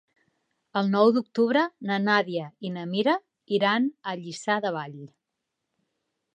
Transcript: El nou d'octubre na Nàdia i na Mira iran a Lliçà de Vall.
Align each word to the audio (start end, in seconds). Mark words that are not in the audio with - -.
El 0.79 0.87
nou 0.93 1.11
d'octubre 1.17 1.61
na 1.89 1.99
Nàdia 2.07 2.47
i 2.69 2.73
na 2.79 2.87
Mira 2.95 3.15
iran 3.61 3.87
a 4.13 4.19
Lliçà 4.23 4.59
de 4.67 4.73
Vall. 4.81 5.01